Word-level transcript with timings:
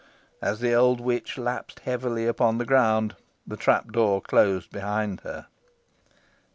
As 0.41 0.61
the 0.61 0.73
old 0.73 0.99
witch 0.99 1.37
leaped 1.37 1.81
heavily 1.81 2.25
upon 2.25 2.57
the 2.57 2.65
ground, 2.65 3.15
the 3.45 3.55
trapdoor 3.55 4.19
closed 4.19 4.71
behind 4.71 5.21
her. 5.21 5.45